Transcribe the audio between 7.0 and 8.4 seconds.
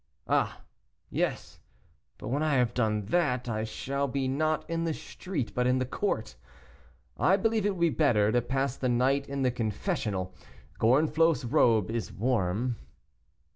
I believe it will be better